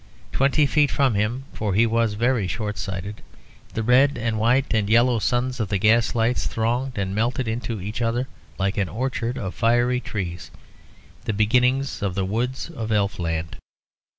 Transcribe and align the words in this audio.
Twenty 0.31 0.65
feet 0.65 0.89
from 0.89 1.13
him 1.13 1.43
(for 1.53 1.75
he 1.75 1.85
was 1.85 2.15
very 2.15 2.47
short 2.47 2.79
sighted) 2.79 3.21
the 3.75 3.83
red 3.83 4.17
and 4.17 4.39
white 4.39 4.73
and 4.73 4.89
yellow 4.89 5.19
suns 5.19 5.59
of 5.59 5.69
the 5.69 5.77
gas 5.77 6.15
lights 6.15 6.47
thronged 6.47 6.97
and 6.97 7.13
melted 7.13 7.47
into 7.47 7.79
each 7.79 8.01
other 8.01 8.27
like 8.57 8.77
an 8.77 8.89
orchard 8.89 9.37
of 9.37 9.53
fiery 9.53 9.99
trees, 9.99 10.49
the 11.25 11.33
beginning 11.33 11.85
of 12.01 12.15
the 12.15 12.25
woods 12.25 12.67
of 12.67 12.91
elf 12.91 13.19
land. 13.19 13.57